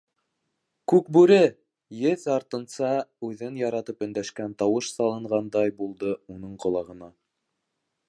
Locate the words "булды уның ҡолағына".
5.83-7.17